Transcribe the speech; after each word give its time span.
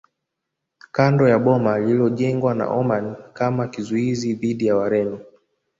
Kando 0.91 1.27
ya 1.29 1.39
boma 1.39 1.79
lililojengwa 1.79 2.55
na 2.55 2.67
Omani 2.69 3.15
kama 3.33 3.67
kizuizi 3.67 4.33
dhidi 4.33 4.65
ya 4.65 4.75
Wareno 4.75 5.19